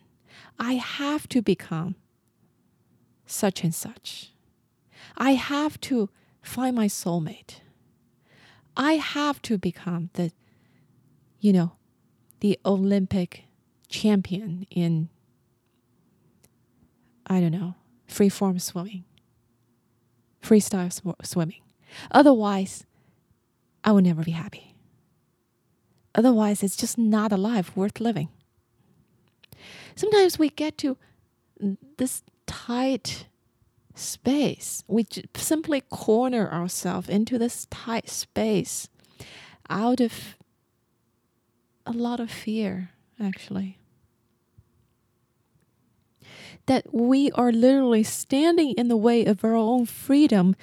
I 0.59 0.75
have 0.75 1.29
to 1.31 1.43
become 1.43 1.97
such 3.27 3.65
and 3.65 3.75
such. 3.75 4.33
I 5.17 5.33
have 5.33 5.81
to 5.83 6.09
find 6.43 6.77
my 6.77 6.87
soulmate. 6.87 7.61
I 8.77 8.95
have 8.95 9.41
to 9.43 9.59
become 9.59 10.11
the, 10.15 10.33
you 11.41 11.53
know, 11.53 11.73
the 12.41 12.59
Olympic 12.65 13.45
champion 13.89 14.67
in, 14.71 15.09
I 17.27 17.41
don't 17.41 17.53
know, 17.53 17.75
free 18.07 18.29
form 18.29 18.59
swimming, 18.59 19.05
freestyle 20.43 20.93
sw- 20.93 21.27
swimming. 21.27 21.63
Otherwise, 22.11 22.87
I 23.85 23.93
will 23.93 24.01
never 24.01 24.23
be 24.23 24.31
happy. 24.33 24.75
Otherwise, 26.15 26.63
it's 26.63 26.77
just 26.77 26.99
not 26.99 27.33
a 27.33 27.37
life 27.37 27.77
worth 27.77 28.01
living 28.01 28.29
sometimes 29.95 30.39
we 30.39 30.49
get 30.49 30.79
to 30.79 30.97
this 31.99 32.23
tight 32.47 33.27
space. 33.95 34.85
We 34.89 35.07
simply 35.35 35.83
corner 35.83 36.51
ourselves 36.51 37.09
into 37.09 37.39
this 37.39 37.67
tight 37.71 38.09
space. 38.09 38.89
out 39.69 40.01
of 40.01 40.37
a 41.87 41.93
lot 41.93 42.21
of 42.21 42.31
fear, 42.31 42.91
actually. 43.21 43.79
That 46.67 46.93
we 46.93 47.31
are 47.33 47.51
literally 47.51 48.03
standing 48.03 48.73
in 48.73 48.89
the 48.89 48.97
way 48.97 49.25
of 49.25 49.43
our 49.45 49.55
own 49.55 49.87
freedom 49.87 50.55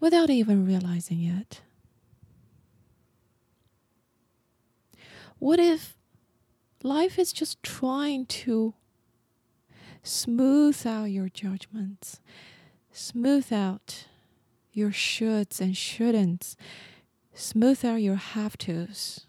without 0.00 0.28
even 0.30 0.66
realizing 0.66 1.22
it. 1.22 1.62
What 5.38 5.58
if 5.58 5.96
life 6.82 7.18
is 7.18 7.32
just 7.32 7.62
trying 7.62 8.26
to 8.26 8.74
smooth 10.02 10.86
out 10.86 11.04
your 11.04 11.28
judgments, 11.28 12.20
smooth 12.90 13.52
out 13.52 14.06
your 14.72 14.90
shoulds 14.90 15.60
and 15.60 15.74
shouldn'ts, 15.74 16.56
smooth 17.34 17.84
out 17.84 18.02
your 18.02 18.16
have 18.16 18.56
tos, 18.58 19.26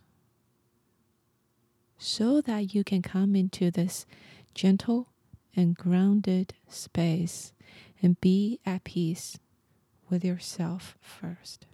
so 1.97 2.41
that 2.41 2.73
you 2.73 2.83
can 2.83 3.01
come 3.01 3.35
into 3.35 3.71
this 3.71 4.05
gentle 4.53 5.09
and 5.55 5.77
grounded 5.77 6.53
space 6.67 7.53
and 8.01 8.19
be 8.19 8.59
at 8.65 8.83
peace 8.83 9.37
with 10.09 10.25
yourself 10.25 10.97
first. 10.99 11.65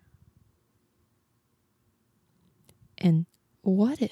And 2.97 3.25
what 3.61 4.01
if? 4.01 4.11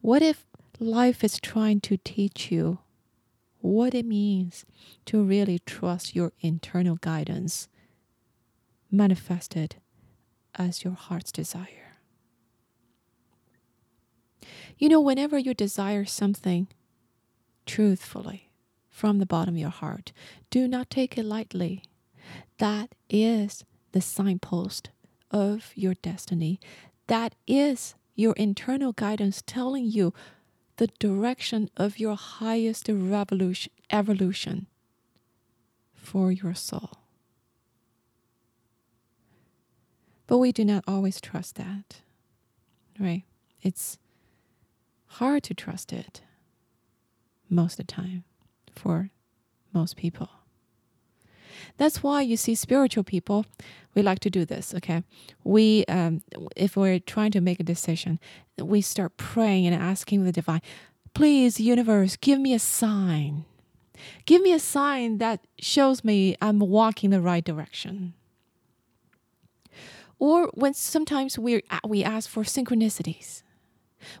What 0.00 0.22
if 0.22 0.46
life 0.80 1.24
is 1.24 1.40
trying 1.40 1.80
to 1.80 1.96
teach 1.96 2.50
you 2.50 2.78
what 3.60 3.94
it 3.94 4.06
means 4.06 4.64
to 5.06 5.22
really 5.22 5.58
trust 5.58 6.14
your 6.14 6.32
internal 6.40 6.96
guidance 6.96 7.68
manifested 8.90 9.76
as 10.54 10.84
your 10.84 10.94
heart's 10.94 11.32
desire. 11.32 11.96
You 14.78 14.88
know, 14.88 15.00
whenever 15.00 15.36
you 15.36 15.54
desire 15.54 16.04
something 16.04 16.68
truthfully 17.66 18.50
from 18.88 19.18
the 19.18 19.26
bottom 19.26 19.54
of 19.54 19.60
your 19.60 19.70
heart, 19.70 20.12
do 20.50 20.68
not 20.68 20.88
take 20.88 21.18
it 21.18 21.24
lightly. 21.24 21.82
That 22.58 22.94
is 23.10 23.64
the 23.92 24.00
signpost 24.00 24.90
of 25.30 25.72
your 25.74 25.94
destiny. 25.94 26.60
That 27.08 27.34
is 27.46 27.94
your 28.14 28.34
internal 28.34 28.92
guidance 28.92 29.42
telling 29.46 29.86
you 29.86 30.12
the 30.78 30.88
direction 30.98 31.70
of 31.76 31.98
your 31.98 32.16
highest 32.16 32.88
revolution, 32.88 33.72
evolution 33.90 34.66
for 35.92 36.32
your 36.32 36.54
soul. 36.54 36.90
But 40.26 40.38
we 40.38 40.52
do 40.52 40.64
not 40.64 40.84
always 40.86 41.20
trust 41.20 41.56
that, 41.56 42.00
right? 42.98 43.24
It's 43.60 43.98
hard 45.06 45.42
to 45.44 45.54
trust 45.54 45.92
it 45.92 46.20
most 47.50 47.80
of 47.80 47.86
the 47.86 47.92
time 47.92 48.24
for 48.74 49.10
most 49.72 49.96
people. 49.96 50.28
That's 51.76 52.02
why 52.02 52.22
you 52.22 52.36
see 52.36 52.54
spiritual 52.54 53.04
people, 53.04 53.46
we 53.94 54.02
like 54.02 54.20
to 54.20 54.30
do 54.30 54.44
this, 54.44 54.74
okay? 54.74 55.02
We, 55.44 55.84
um, 55.86 56.22
if 56.56 56.76
we're 56.76 56.98
trying 56.98 57.30
to 57.32 57.40
make 57.40 57.60
a 57.60 57.64
decision, 57.64 58.18
we 58.56 58.80
start 58.80 59.16
praying 59.16 59.66
and 59.66 59.74
asking 59.74 60.24
the 60.24 60.32
divine, 60.32 60.62
please, 61.14 61.60
universe, 61.60 62.16
give 62.16 62.40
me 62.40 62.54
a 62.54 62.58
sign. 62.58 63.44
Give 64.26 64.42
me 64.42 64.52
a 64.52 64.58
sign 64.58 65.18
that 65.18 65.46
shows 65.58 66.04
me 66.04 66.36
I'm 66.40 66.60
walking 66.60 67.10
the 67.10 67.20
right 67.20 67.44
direction. 67.44 68.14
Or 70.18 70.50
when 70.54 70.74
sometimes 70.74 71.38
we 71.38 71.62
we 71.86 72.02
ask 72.02 72.28
for 72.28 72.42
synchronicities. 72.42 73.42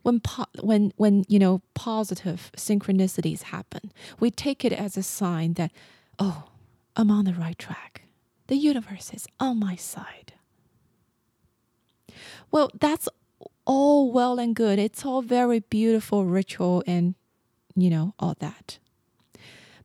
When 0.02 0.20
po- 0.20 0.46
when 0.60 0.92
when 0.96 1.24
you 1.28 1.38
know 1.38 1.62
positive 1.74 2.50
synchronicities 2.56 3.42
happen, 3.42 3.92
we 4.20 4.30
take 4.30 4.64
it 4.64 4.72
as 4.72 4.96
a 4.96 5.02
sign 5.02 5.54
that 5.54 5.72
oh, 6.18 6.44
I'm 6.98 7.12
on 7.12 7.26
the 7.26 7.32
right 7.32 7.58
track. 7.58 8.02
The 8.48 8.56
universe 8.56 9.12
is 9.14 9.28
on 9.38 9.60
my 9.60 9.76
side. 9.76 10.32
Well, 12.50 12.70
that's 12.78 13.08
all 13.64 14.10
well 14.10 14.40
and 14.40 14.56
good. 14.56 14.80
It's 14.80 15.06
all 15.06 15.22
very 15.22 15.60
beautiful 15.60 16.24
ritual 16.24 16.82
and, 16.88 17.14
you 17.76 17.88
know, 17.88 18.14
all 18.18 18.34
that. 18.40 18.80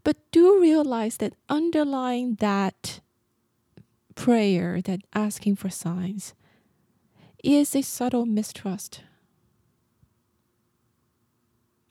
But 0.03 0.17
do 0.31 0.59
realize 0.59 1.17
that 1.17 1.35
underlying 1.49 2.35
that 2.35 2.99
prayer, 4.15 4.81
that 4.81 5.01
asking 5.13 5.57
for 5.57 5.69
signs, 5.69 6.33
is 7.43 7.75
a 7.75 7.83
subtle 7.83 8.25
mistrust. 8.25 9.01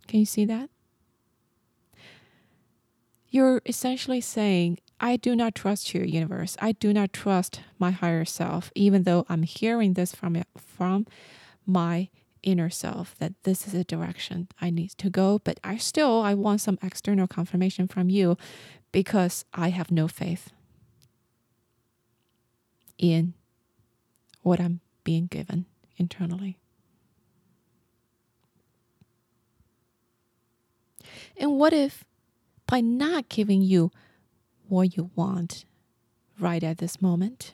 Can 0.08 0.18
you 0.18 0.26
see 0.26 0.44
that? 0.46 0.68
You're 3.32 3.62
essentially 3.64 4.20
saying, 4.20 4.78
I 5.00 5.16
do 5.16 5.34
not 5.34 5.54
trust 5.54 5.94
you, 5.94 6.02
universe. 6.02 6.54
I 6.60 6.72
do 6.72 6.92
not 6.92 7.14
trust 7.14 7.60
my 7.78 7.90
higher 7.90 8.26
self, 8.26 8.70
even 8.74 9.04
though 9.04 9.24
I'm 9.26 9.42
hearing 9.42 9.94
this 9.94 10.14
from 10.14 10.44
from 10.54 11.06
my 11.64 12.10
inner 12.42 12.68
self 12.68 13.16
that 13.20 13.32
this 13.44 13.66
is 13.66 13.72
a 13.72 13.84
direction 13.84 14.48
I 14.60 14.68
need 14.68 14.90
to 14.98 15.08
go. 15.08 15.40
But 15.42 15.58
I 15.64 15.78
still 15.78 16.20
I 16.20 16.34
want 16.34 16.60
some 16.60 16.78
external 16.82 17.26
confirmation 17.26 17.88
from 17.88 18.10
you 18.10 18.36
because 18.92 19.46
I 19.54 19.70
have 19.70 19.90
no 19.90 20.08
faith 20.08 20.50
in 22.98 23.32
what 24.42 24.60
I'm 24.60 24.80
being 25.04 25.26
given 25.26 25.64
internally. 25.96 26.58
And 31.38 31.58
what 31.58 31.72
if 31.72 32.04
by 32.72 32.80
not 32.80 33.28
giving 33.28 33.60
you 33.60 33.90
what 34.66 34.96
you 34.96 35.10
want 35.14 35.66
right 36.40 36.64
at 36.64 36.78
this 36.78 37.02
moment. 37.02 37.52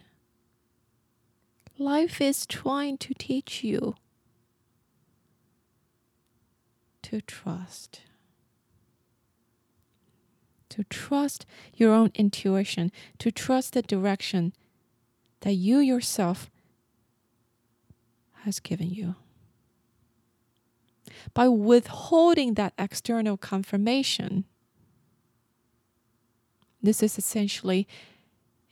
Life 1.76 2.20
is 2.20 2.46
trying 2.46 2.96
to 2.98 3.12
teach 3.14 3.64
you 3.64 3.96
to 7.02 7.20
trust. 7.20 8.02
To 10.68 10.84
trust 10.84 11.46
your 11.74 11.92
own 11.92 12.12
intuition, 12.14 12.92
to 13.18 13.32
trust 13.32 13.72
the 13.72 13.82
direction 13.82 14.52
that 15.40 15.54
you 15.54 15.78
yourself 15.80 16.48
has 18.44 18.60
given 18.60 18.90
you. 18.90 19.16
By 21.34 21.48
withholding 21.48 22.54
that 22.54 22.72
external 22.78 23.36
confirmation, 23.36 24.44
this 26.82 27.02
is 27.02 27.18
essentially 27.18 27.86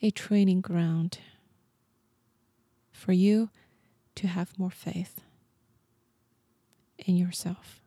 a 0.03 0.11
training 0.11 0.61
ground 0.61 1.19
for 2.93 3.13
you 3.13 3.51
to 4.15 4.27
have 4.27 4.59
more 4.59 4.71
faith 4.71 5.21
in 6.99 7.17
yourself. 7.17 7.81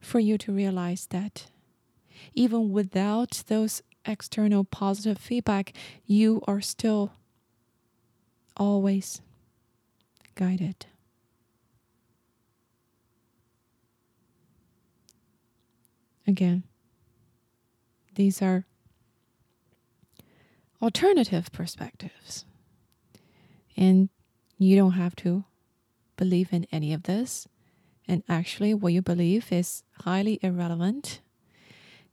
For 0.00 0.20
you 0.20 0.38
to 0.38 0.52
realize 0.52 1.06
that 1.10 1.46
even 2.34 2.72
without 2.72 3.42
those 3.46 3.82
external 4.04 4.64
positive 4.64 5.18
feedback, 5.18 5.72
you 6.06 6.42
are 6.46 6.60
still 6.60 7.12
always 8.56 9.20
guided. 10.34 10.86
Again, 16.26 16.64
these 18.14 18.42
are 18.42 18.66
alternative 20.82 21.50
perspectives. 21.52 22.44
And 23.76 24.10
you 24.58 24.76
don't 24.76 24.92
have 24.92 25.16
to 25.16 25.44
believe 26.16 26.52
in 26.52 26.66
any 26.70 26.92
of 26.92 27.04
this. 27.04 27.48
And 28.06 28.22
actually, 28.28 28.74
what 28.74 28.92
you 28.92 29.02
believe 29.02 29.50
is 29.50 29.82
highly 30.02 30.38
irrelevant. 30.42 31.20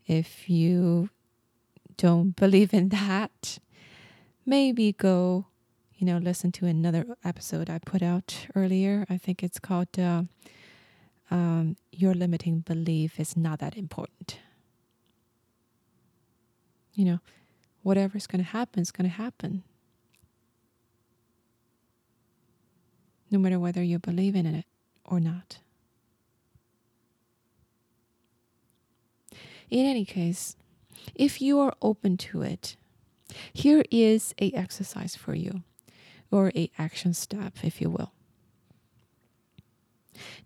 If 0.08 0.50
you 0.50 1.10
don't 1.98 2.36
believe 2.36 2.74
in 2.74 2.90
that, 2.90 3.60
maybe 4.46 4.94
go, 4.94 5.46
you 5.98 6.08
know, 6.08 6.18
listen 6.18 6.52
to 6.54 6.66
another 6.66 7.06
episode 7.24 7.70
I 7.70 7.80
put 7.80 8.02
out 8.02 8.48
earlier. 8.56 9.06
I 9.10 9.18
think 9.18 9.44
it's 9.44 9.60
called 9.60 10.00
uh, 10.00 10.24
um, 11.30 11.76
Your 11.92 12.14
Limiting 12.14 12.62
Belief 12.62 13.20
is 13.20 13.38
Not 13.38 13.60
That 13.60 13.78
Important 13.78 14.40
you 16.94 17.06
know, 17.06 17.20
whatever's 17.84 18.28
going 18.28 18.44
to 18.44 18.50
happen 18.52 18.82
is 18.82 18.92
going 18.92 19.10
to 19.10 19.16
happen. 19.16 19.64
No 23.30 23.40
matter 23.40 23.60
whether 23.60 23.82
you 23.82 23.98
believe 24.00 24.36
in 24.36 24.46
it 24.46 24.66
or 25.06 25.20
not. 25.20 25.60
In 29.70 29.86
any 29.86 30.04
case, 30.04 30.58
if 31.16 31.42
you 31.42 31.60
are 31.60 31.74
open 31.82 32.18
to 32.18 32.42
it, 32.42 32.76
here 33.54 33.84
is 33.90 34.34
a 34.42 34.52
exercise 34.52 35.16
for 35.16 35.34
you. 35.34 35.64
or 36.32 36.52
a 36.56 36.72
action 36.78 37.14
step, 37.14 37.56
if 37.64 37.82
you 37.82 37.90
will. 37.90 38.14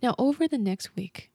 Now, 0.02 0.16
over 0.18 0.48
the 0.48 0.58
next 0.58 0.96
week, 0.96 1.32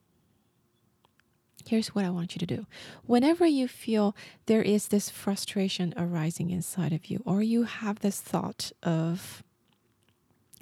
here's 1.71 1.95
what 1.95 2.05
I 2.05 2.11
want 2.11 2.35
you 2.35 2.41
to 2.41 2.47
do. 2.47 2.67
Whenever 3.07 3.47
you 3.47 3.69
feel 3.69 4.17
there 4.47 4.61
is 4.61 4.89
this 4.89 5.09
frustration 5.09 5.95
arising 5.97 6.51
inside 6.51 6.93
of 6.93 7.07
you, 7.07 7.23
or 7.25 7.43
you 7.43 7.63
have 7.63 8.01
this 8.01 8.21
thought 8.21 8.73
of, 8.83 9.45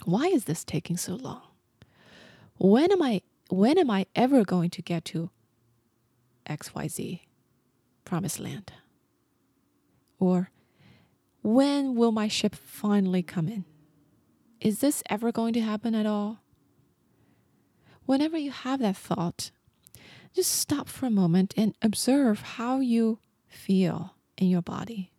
why 0.04 0.26
is 0.26 0.44
this 0.44 0.64
taking 0.64 0.98
so 0.98 1.14
long? 1.14 1.40
When 2.58 2.92
am 2.92 3.00
I 3.00 3.22
when 3.48 3.78
am 3.78 3.90
I 3.90 4.04
ever 4.14 4.44
going 4.44 4.68
to 4.68 4.82
get 4.82 5.06
to 5.06 5.30
XYZ 6.46 7.20
promised 8.04 8.38
land? 8.38 8.72
Or 10.20 10.50
when 11.42 11.94
will 11.94 12.12
my 12.12 12.28
ship 12.28 12.54
finally 12.54 13.22
come 13.22 13.48
in? 13.48 13.64
Is 14.60 14.80
this 14.80 15.02
ever 15.08 15.32
going 15.32 15.54
to 15.54 15.60
happen 15.62 15.94
at 15.94 16.04
all? 16.04 16.40
Whenever 18.04 18.36
you 18.36 18.50
have 18.50 18.80
that 18.80 18.96
thought, 18.98 19.50
just 20.34 20.52
stop 20.52 20.88
for 20.88 21.06
a 21.06 21.10
moment 21.10 21.54
and 21.56 21.74
observe 21.82 22.40
how 22.40 22.80
you 22.80 23.18
feel 23.46 24.14
in 24.36 24.48
your 24.48 24.62
body. 24.62 25.10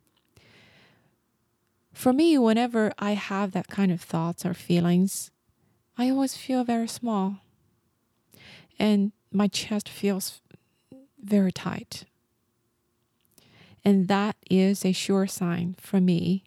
For 1.92 2.12
me, 2.12 2.38
whenever 2.38 2.92
I 2.98 3.12
have 3.12 3.52
that 3.52 3.68
kind 3.68 3.92
of 3.92 4.00
thoughts 4.00 4.46
or 4.46 4.54
feelings, 4.54 5.30
I 5.98 6.08
always 6.08 6.36
feel 6.36 6.64
very 6.64 6.88
small. 6.88 7.38
And 8.78 9.12
my 9.30 9.48
chest 9.48 9.88
feels 9.88 10.40
very 11.22 11.52
tight. 11.52 12.04
And 13.84 14.08
that 14.08 14.36
is 14.50 14.84
a 14.84 14.92
sure 14.92 15.26
sign 15.26 15.76
for 15.78 16.00
me 16.00 16.44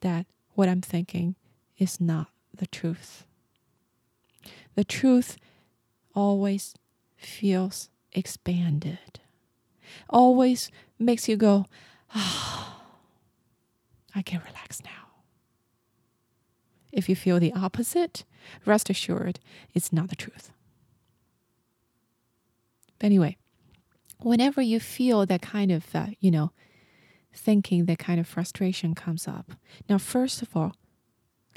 that 0.00 0.26
what 0.54 0.68
I'm 0.68 0.82
thinking 0.82 1.36
is 1.78 2.00
not 2.00 2.28
the 2.54 2.66
truth. 2.66 3.24
The 4.74 4.84
truth 4.84 5.36
always 6.14 6.74
feels 7.24 7.90
expanded, 8.12 9.20
always 10.08 10.70
makes 10.98 11.28
you 11.28 11.36
go, 11.36 11.66
oh, 12.14 12.82
I 14.14 14.22
can 14.22 14.40
relax 14.46 14.82
now. 14.84 14.90
If 16.92 17.08
you 17.08 17.16
feel 17.16 17.40
the 17.40 17.52
opposite, 17.54 18.24
rest 18.66 18.90
assured 18.90 19.40
it's 19.72 19.92
not 19.92 20.10
the 20.10 20.16
truth. 20.16 20.52
But 22.98 23.06
anyway, 23.06 23.36
whenever 24.20 24.60
you 24.60 24.78
feel 24.78 25.24
that 25.26 25.42
kind 25.42 25.72
of, 25.72 25.86
uh, 25.94 26.06
you 26.20 26.30
know, 26.30 26.52
thinking, 27.34 27.86
that 27.86 27.98
kind 27.98 28.20
of 28.20 28.28
frustration 28.28 28.94
comes 28.94 29.26
up, 29.26 29.52
now, 29.88 29.98
first 29.98 30.42
of 30.42 30.54
all, 30.54 30.74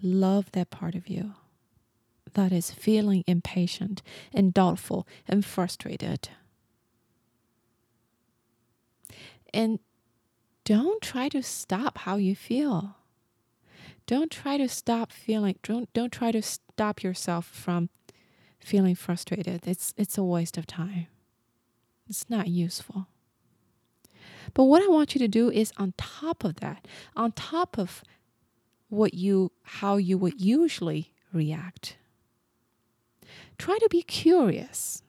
love 0.02 0.52
that 0.54 0.70
part 0.70 0.96
of 0.96 1.08
you 1.08 1.34
that 2.36 2.52
is 2.52 2.72
feeling 2.72 3.24
impatient 3.28 4.02
and 4.34 4.54
doubtful 4.54 5.08
and 5.28 5.44
frustrated. 5.44 6.30
And 9.54 9.80
don't 10.64 11.02
try 11.02 11.30
to 11.30 11.42
stop 11.42 12.00
how 12.00 12.18
you 12.18 12.36
feel. 12.36 12.98
Don't 14.06 14.32
try 14.32 14.58
to 14.58 14.70
stop 14.70 15.12
feeling 15.12 15.58
don't 15.64 15.92
don't 15.94 16.12
try 16.12 16.32
to 16.32 16.42
stop 16.42 17.02
yourself 17.04 17.46
from 17.46 17.90
feeling 18.60 18.96
frustrated. 18.96 19.68
It's 19.68 19.94
it's 19.98 20.18
a 20.18 20.24
waste 20.24 20.58
of 20.58 20.68
time. 20.68 21.08
It's 22.08 22.30
not 22.30 22.48
useful. 22.48 23.08
But 24.54 24.66
what 24.66 24.84
I 24.84 24.88
want 24.88 25.16
you 25.16 25.20
to 25.20 25.28
do 25.28 25.50
is 25.50 25.72
on 25.78 25.94
top 25.98 26.44
of 26.44 26.58
that, 26.58 26.88
on 27.16 27.32
top 27.32 27.78
of 27.78 28.04
what 28.90 29.14
you 29.14 29.52
how 29.64 29.98
you 29.98 30.18
would 30.18 30.40
usually 30.40 31.14
react, 31.34 31.98
try 33.58 33.78
to 33.78 33.88
be 33.90 34.02
curious. 34.02 35.04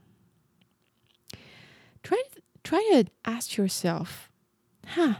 Try 2.02 2.22
try 2.62 2.82
to 2.92 3.06
ask 3.24 3.56
yourself, 3.56 4.30
huh, 4.86 5.14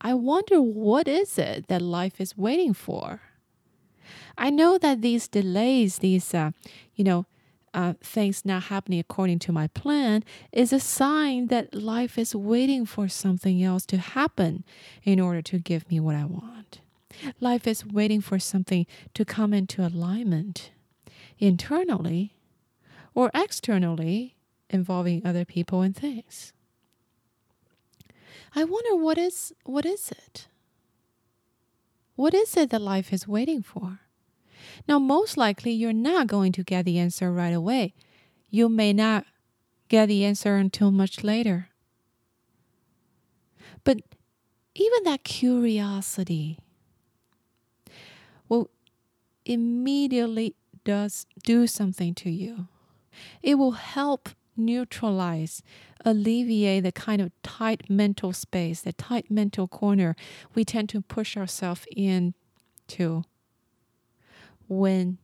I 0.00 0.14
wonder 0.14 0.60
what 0.60 1.08
is 1.08 1.38
it 1.38 1.68
that 1.68 1.82
life 1.82 2.20
is 2.20 2.36
waiting 2.36 2.74
for? 2.74 3.20
I 4.38 4.50
know 4.50 4.78
that 4.78 5.00
these 5.00 5.28
delays, 5.28 5.98
these, 5.98 6.34
uh, 6.34 6.50
you 6.94 7.04
know, 7.04 7.26
uh, 7.72 7.94
things 8.02 8.44
not 8.44 8.64
happening 8.64 9.00
according 9.00 9.38
to 9.40 9.52
my 9.52 9.66
plan 9.68 10.24
is 10.52 10.72
a 10.72 10.80
sign 10.80 11.48
that 11.48 11.74
life 11.74 12.18
is 12.18 12.34
waiting 12.34 12.86
for 12.86 13.08
something 13.08 13.62
else 13.62 13.84
to 13.86 13.98
happen 13.98 14.64
in 15.04 15.20
order 15.20 15.42
to 15.42 15.58
give 15.58 15.90
me 15.90 16.00
what 16.00 16.14
I 16.14 16.24
want. 16.24 16.80
Life 17.40 17.66
is 17.66 17.84
waiting 17.84 18.20
for 18.20 18.38
something 18.38 18.86
to 19.14 19.24
come 19.24 19.52
into 19.52 19.84
alignment 19.86 20.70
internally 21.38 22.34
or 23.14 23.30
externally 23.34 24.36
involving 24.70 25.24
other 25.24 25.44
people 25.44 25.82
and 25.82 25.96
things. 25.96 26.52
I 28.54 28.64
wonder 28.64 28.96
what 28.96 29.18
is 29.18 29.52
what 29.64 29.84
is 29.84 30.10
it? 30.10 30.48
What 32.14 32.32
is 32.32 32.56
it 32.56 32.70
that 32.70 32.80
life 32.80 33.12
is 33.12 33.28
waiting 33.28 33.62
for? 33.62 34.00
Now, 34.88 34.98
most 34.98 35.36
likely, 35.36 35.72
you're 35.72 35.92
not 35.92 36.26
going 36.26 36.52
to 36.52 36.64
get 36.64 36.84
the 36.84 36.98
answer 36.98 37.30
right 37.30 37.52
away. 37.52 37.94
You 38.50 38.68
may 38.68 38.92
not 38.92 39.26
get 39.88 40.06
the 40.06 40.24
answer 40.24 40.56
until 40.56 40.90
much 40.90 41.22
later. 41.22 41.68
But 43.84 43.98
even 44.74 45.04
that 45.04 45.24
curiosity 45.24 46.58
will 48.48 48.70
immediately 49.44 50.54
does 50.86 51.26
do 51.44 51.66
something 51.66 52.14
to 52.14 52.30
you. 52.30 52.68
It 53.42 53.56
will 53.56 53.72
help 53.72 54.30
neutralize, 54.56 55.62
alleviate 56.04 56.84
the 56.84 56.92
kind 56.92 57.20
of 57.20 57.30
tight 57.42 57.90
mental 57.90 58.32
space, 58.32 58.80
the 58.80 58.92
tight 58.92 59.30
mental 59.30 59.68
corner 59.68 60.16
we 60.54 60.64
tend 60.64 60.88
to 60.90 61.02
push 61.02 61.36
ourselves 61.36 61.86
into 61.94 63.24
when 64.68 65.18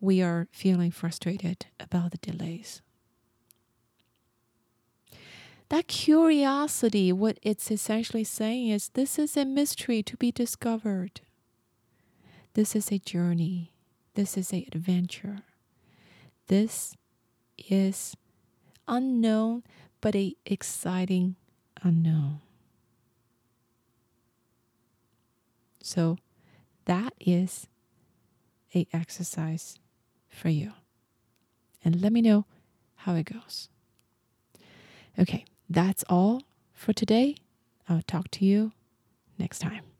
we 0.00 0.20
are 0.20 0.48
feeling 0.50 0.90
frustrated 0.90 1.66
about 1.78 2.10
the 2.10 2.18
delays. 2.18 2.82
That 5.68 5.86
curiosity, 5.86 7.12
what 7.12 7.38
it's 7.42 7.70
essentially 7.70 8.24
saying 8.24 8.68
is 8.68 8.90
this 8.90 9.18
is 9.18 9.36
a 9.36 9.44
mystery 9.44 10.02
to 10.02 10.16
be 10.16 10.32
discovered. 10.32 11.22
This 12.54 12.76
is 12.76 12.92
a 12.92 12.98
journey. 12.98 13.71
This 14.14 14.36
is 14.36 14.52
an 14.52 14.64
adventure. 14.72 15.38
This 16.48 16.96
is 17.58 18.14
unknown, 18.86 19.62
but 20.00 20.14
a 20.14 20.34
exciting 20.44 21.36
unknown. 21.82 22.40
So 25.82 26.18
that 26.84 27.14
is 27.20 27.66
a 28.74 28.86
exercise 28.92 29.78
for 30.28 30.48
you. 30.48 30.72
And 31.84 32.00
let 32.00 32.12
me 32.12 32.22
know 32.22 32.46
how 32.96 33.14
it 33.14 33.24
goes. 33.24 33.68
Okay, 35.18 35.44
that's 35.68 36.04
all 36.08 36.42
for 36.72 36.92
today. 36.92 37.36
I'll 37.88 38.02
talk 38.02 38.30
to 38.32 38.44
you 38.44 38.72
next 39.38 39.58
time. 39.58 39.91